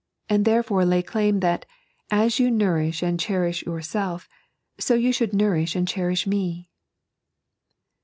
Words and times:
yon; 0.31 0.37
and 0.37 0.45
therefore 0.45 0.83
lay 0.83 1.03
claim 1.03 1.41
that, 1.41 1.63
as 2.09 2.39
yon 2.39 2.57
nouriBb 2.57 3.03
and 3.03 3.19
cfaMiah 3.19 3.63
yooraelf, 3.65 4.27
so 4.79 4.95
yon 4.95 5.11
should 5.11 5.29
nonriBh 5.29 5.75
and 5.75 5.87
cherish 5.87 6.25
me." 6.25 6.71